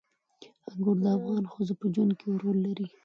انګور 0.69 0.97
د 1.03 1.05
افغان 1.17 1.43
ښځو 1.53 1.73
په 1.79 1.85
ژوند 1.93 2.11
کې 2.17 2.25
یو 2.29 2.41
رول 2.43 2.57
لري. 2.67 2.85